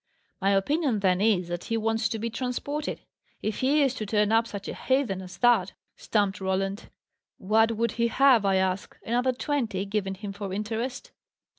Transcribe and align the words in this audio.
"My 0.41 0.49
opinion 0.53 1.01
then, 1.01 1.21
is, 1.21 1.47
that 1.49 1.65
he 1.65 1.77
wants 1.77 2.09
to 2.09 2.17
be 2.17 2.31
transported, 2.31 3.01
if 3.43 3.59
he 3.59 3.83
is 3.83 3.93
to 3.93 4.05
turn 4.07 4.31
up 4.31 4.47
such 4.47 4.67
a 4.67 4.73
heathen 4.73 5.21
as 5.21 5.37
that!" 5.37 5.73
stamped 5.95 6.41
Roland. 6.41 6.89
"What 7.37 7.73
would 7.73 7.91
he 7.91 8.07
have, 8.07 8.43
I 8.43 8.55
ask? 8.55 8.97
Another 9.05 9.31
twenty, 9.31 9.85
given 9.85 10.15
him 10.15 10.33
for 10.33 10.51
interest? 10.53 11.11